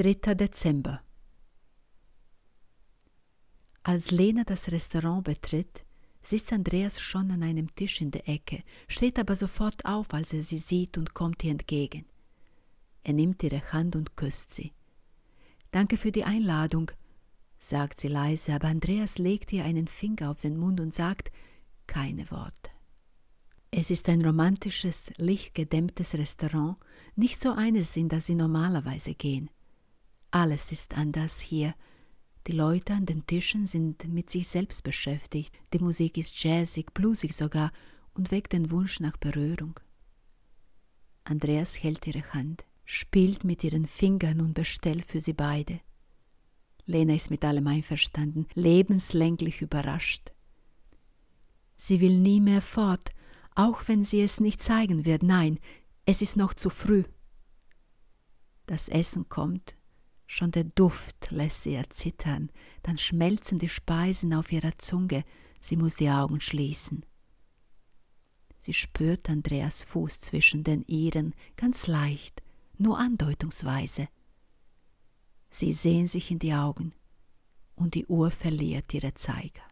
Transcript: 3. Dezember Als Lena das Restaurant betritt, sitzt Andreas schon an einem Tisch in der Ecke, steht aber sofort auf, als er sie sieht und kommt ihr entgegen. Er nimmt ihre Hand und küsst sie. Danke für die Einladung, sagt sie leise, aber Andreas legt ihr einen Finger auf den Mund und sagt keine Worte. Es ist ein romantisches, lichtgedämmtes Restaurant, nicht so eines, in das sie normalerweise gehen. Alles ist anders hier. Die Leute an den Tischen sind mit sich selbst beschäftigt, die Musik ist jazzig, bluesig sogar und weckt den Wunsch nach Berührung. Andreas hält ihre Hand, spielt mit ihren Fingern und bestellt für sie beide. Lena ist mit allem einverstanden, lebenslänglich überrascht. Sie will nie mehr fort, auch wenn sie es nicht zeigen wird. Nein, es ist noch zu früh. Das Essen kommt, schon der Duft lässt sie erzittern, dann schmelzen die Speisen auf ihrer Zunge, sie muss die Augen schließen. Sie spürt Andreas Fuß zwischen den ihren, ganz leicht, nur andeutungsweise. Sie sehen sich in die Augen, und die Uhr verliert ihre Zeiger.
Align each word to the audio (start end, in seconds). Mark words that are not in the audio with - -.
3. 0.00 0.34
Dezember 0.34 1.02
Als 3.82 4.10
Lena 4.10 4.44
das 4.44 4.72
Restaurant 4.72 5.24
betritt, 5.24 5.84
sitzt 6.22 6.54
Andreas 6.54 6.98
schon 6.98 7.30
an 7.30 7.42
einem 7.42 7.74
Tisch 7.74 8.00
in 8.00 8.10
der 8.10 8.26
Ecke, 8.26 8.62
steht 8.88 9.18
aber 9.18 9.36
sofort 9.36 9.84
auf, 9.84 10.14
als 10.14 10.32
er 10.32 10.40
sie 10.40 10.56
sieht 10.56 10.96
und 10.96 11.12
kommt 11.12 11.44
ihr 11.44 11.50
entgegen. 11.50 12.06
Er 13.04 13.12
nimmt 13.12 13.42
ihre 13.42 13.60
Hand 13.74 13.94
und 13.94 14.16
küsst 14.16 14.54
sie. 14.54 14.72
Danke 15.70 15.98
für 15.98 16.12
die 16.12 16.24
Einladung, 16.24 16.90
sagt 17.58 18.00
sie 18.00 18.08
leise, 18.08 18.54
aber 18.54 18.68
Andreas 18.68 19.18
legt 19.18 19.52
ihr 19.52 19.66
einen 19.66 19.86
Finger 19.86 20.30
auf 20.30 20.40
den 20.40 20.56
Mund 20.56 20.80
und 20.80 20.94
sagt 20.94 21.30
keine 21.86 22.30
Worte. 22.30 22.70
Es 23.70 23.90
ist 23.90 24.08
ein 24.08 24.24
romantisches, 24.24 25.12
lichtgedämmtes 25.18 26.14
Restaurant, 26.14 26.78
nicht 27.16 27.38
so 27.38 27.52
eines, 27.52 27.94
in 27.98 28.08
das 28.08 28.24
sie 28.24 28.34
normalerweise 28.34 29.12
gehen. 29.12 29.50
Alles 30.30 30.70
ist 30.70 30.96
anders 30.96 31.40
hier. 31.40 31.74
Die 32.46 32.52
Leute 32.52 32.94
an 32.94 33.06
den 33.06 33.26
Tischen 33.26 33.66
sind 33.66 34.06
mit 34.08 34.30
sich 34.30 34.48
selbst 34.48 34.82
beschäftigt, 34.82 35.58
die 35.72 35.78
Musik 35.78 36.16
ist 36.16 36.42
jazzig, 36.42 36.94
bluesig 36.94 37.34
sogar 37.34 37.72
und 38.14 38.30
weckt 38.30 38.52
den 38.52 38.70
Wunsch 38.70 39.00
nach 39.00 39.16
Berührung. 39.16 39.78
Andreas 41.24 41.82
hält 41.82 42.06
ihre 42.06 42.32
Hand, 42.32 42.64
spielt 42.84 43.44
mit 43.44 43.62
ihren 43.62 43.86
Fingern 43.86 44.40
und 44.40 44.54
bestellt 44.54 45.04
für 45.04 45.20
sie 45.20 45.32
beide. 45.32 45.80
Lena 46.86 47.14
ist 47.14 47.30
mit 47.30 47.44
allem 47.44 47.66
einverstanden, 47.66 48.46
lebenslänglich 48.54 49.62
überrascht. 49.62 50.32
Sie 51.76 52.00
will 52.00 52.18
nie 52.18 52.40
mehr 52.40 52.62
fort, 52.62 53.10
auch 53.54 53.82
wenn 53.86 54.02
sie 54.02 54.22
es 54.22 54.40
nicht 54.40 54.62
zeigen 54.62 55.04
wird. 55.04 55.22
Nein, 55.22 55.58
es 56.04 56.22
ist 56.22 56.36
noch 56.36 56.54
zu 56.54 56.70
früh. 56.70 57.04
Das 58.66 58.88
Essen 58.88 59.28
kommt, 59.28 59.76
schon 60.30 60.52
der 60.52 60.62
Duft 60.62 61.32
lässt 61.32 61.64
sie 61.64 61.74
erzittern, 61.74 62.52
dann 62.84 62.96
schmelzen 62.96 63.58
die 63.58 63.68
Speisen 63.68 64.32
auf 64.32 64.52
ihrer 64.52 64.78
Zunge, 64.78 65.24
sie 65.60 65.76
muss 65.76 65.96
die 65.96 66.08
Augen 66.08 66.40
schließen. 66.40 67.04
Sie 68.60 68.72
spürt 68.72 69.28
Andreas 69.28 69.82
Fuß 69.82 70.20
zwischen 70.20 70.62
den 70.62 70.84
ihren, 70.86 71.34
ganz 71.56 71.88
leicht, 71.88 72.44
nur 72.78 72.96
andeutungsweise. 72.96 74.06
Sie 75.48 75.72
sehen 75.72 76.06
sich 76.06 76.30
in 76.30 76.38
die 76.38 76.54
Augen, 76.54 76.92
und 77.74 77.94
die 77.94 78.06
Uhr 78.06 78.30
verliert 78.30 78.94
ihre 78.94 79.14
Zeiger. 79.14 79.62